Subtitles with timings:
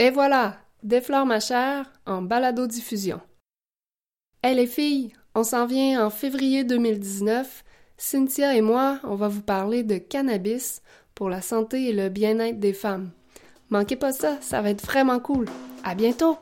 [0.00, 3.20] Et voilà, Des fleurs ma chère en balado-diffusion.
[4.44, 7.64] Hey les filles, on s'en vient en février 2019.
[7.96, 10.82] Cynthia et moi, on va vous parler de cannabis
[11.16, 13.10] pour la santé et le bien-être des femmes.
[13.70, 15.46] Manquez pas ça, ça va être vraiment cool.
[15.82, 16.38] À bientôt!